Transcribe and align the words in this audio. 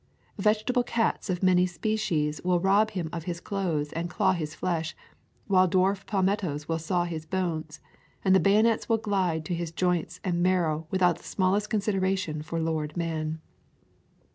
Vegetable 0.39 0.81
cats 0.81 1.29
of 1.29 1.43
many 1.43 1.67
species 1.67 2.41
will 2.43 2.59
rob 2.59 2.89
him 2.89 3.07
of 3.13 3.25
his 3.25 3.39
clothes 3.39 3.93
and 3.93 4.09
claw 4.09 4.31
his 4.33 4.55
flesh, 4.55 4.95
while 5.45 5.69
dwarf 5.69 6.07
palmettos 6.07 6.67
will 6.67 6.79
saw 6.79 7.03
his 7.03 7.23
bones, 7.27 7.79
and 8.25 8.33
the 8.35 8.39
bayonets 8.39 8.89
will 8.89 8.97
glide 8.97 9.45
to 9.45 9.53
his 9.53 9.71
joints 9.71 10.19
and 10.23 10.41
marrow 10.41 10.87
without 10.89 11.17
the 11.19 11.23
smallest 11.23 11.69
consideration 11.69 12.41
for 12.41 12.59
Lord 12.59 12.97
Man. 12.97 13.39